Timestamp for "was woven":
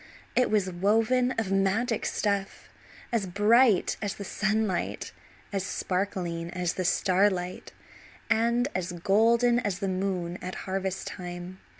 0.49-1.29